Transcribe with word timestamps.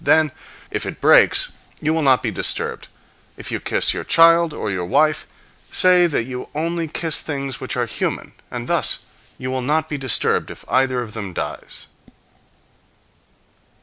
Then, 0.03 0.31
if 0.71 0.83
it 0.87 0.99
breaks, 0.99 1.51
you 1.79 1.93
will 1.93 2.01
not 2.01 2.23
be 2.23 2.31
disturbed. 2.31 2.87
If 3.37 3.51
you 3.51 3.59
kiss 3.59 3.93
your 3.93 4.03
child, 4.03 4.51
or 4.51 4.71
your 4.71 4.83
wife, 4.83 5.27
say 5.71 6.07
that 6.07 6.23
you 6.23 6.49
only 6.55 6.87
kiss 6.87 7.21
things 7.21 7.59
which 7.61 7.77
are 7.77 7.85
human, 7.85 8.31
and 8.49 8.67
thus 8.67 9.03
you 9.37 9.51
will 9.51 9.61
not 9.61 9.89
be 9.89 9.99
disturbed 9.99 10.49
if 10.49 10.65
either 10.67 11.01
of 11.03 11.13
them 11.13 11.33
dies. 11.33 11.85